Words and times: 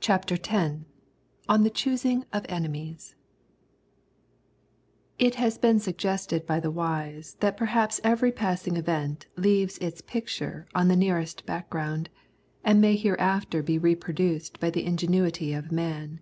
CHAPTER 0.00 0.34
X 0.34 0.84
ON 1.48 1.62
THE 1.62 1.70
CHOOSING 1.70 2.26
OF 2.30 2.44
ENEMIES 2.50 3.14
It 5.18 5.36
has 5.36 5.56
been 5.56 5.80
suggested 5.80 6.44
by 6.44 6.60
the 6.60 6.70
wise 6.70 7.38
that 7.40 7.56
perhaps 7.56 7.98
every 8.04 8.32
passing 8.32 8.76
event 8.76 9.28
leaves 9.34 9.78
its 9.78 10.02
picture 10.02 10.66
on 10.74 10.88
the 10.88 10.94
nearest 10.94 11.46
background, 11.46 12.10
and 12.64 12.82
may 12.82 12.96
hereafter 12.96 13.62
be 13.62 13.78
reproduced 13.78 14.60
by 14.60 14.68
the 14.68 14.84
ingenuity 14.84 15.54
of 15.54 15.72
man. 15.72 16.20